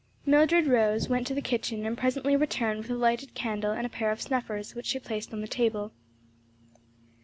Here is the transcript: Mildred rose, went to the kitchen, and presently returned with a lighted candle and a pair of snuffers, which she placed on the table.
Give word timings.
Mildred 0.25 0.65
rose, 0.65 1.09
went 1.09 1.27
to 1.27 1.35
the 1.35 1.43
kitchen, 1.43 1.85
and 1.85 1.95
presently 1.95 2.35
returned 2.35 2.79
with 2.79 2.89
a 2.89 2.95
lighted 2.95 3.35
candle 3.35 3.69
and 3.73 3.85
a 3.85 3.89
pair 3.89 4.09
of 4.09 4.19
snuffers, 4.19 4.73
which 4.73 4.87
she 4.87 4.97
placed 4.97 5.31
on 5.31 5.41
the 5.41 5.47
table. 5.47 5.91